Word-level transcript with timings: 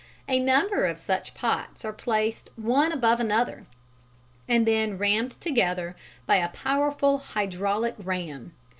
A 0.27 0.39
number 0.39 0.85
of 0.85 0.97
such 0.97 1.35
pots 1.35 1.85
are 1.85 1.93
placed 1.93 2.49
one 2.55 2.91
above 2.91 3.19
another, 3.19 3.67
and 4.47 4.65
then 4.65 4.97
rammed 4.97 5.39
together 5.39 5.95
by 6.25 6.37
a 6.37 6.49
powerful 6.49 7.19
hydraulic 7.19 7.93
ram. 7.99 8.51